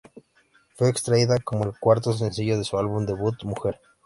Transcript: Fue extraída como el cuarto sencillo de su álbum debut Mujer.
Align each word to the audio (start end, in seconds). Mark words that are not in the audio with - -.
Fue 0.73 0.89
extraída 0.89 1.37
como 1.43 1.63
el 1.63 1.77
cuarto 1.79 2.11
sencillo 2.13 2.57
de 2.57 2.63
su 2.63 2.75
álbum 2.79 3.05
debut 3.05 3.43
Mujer. 3.43 3.79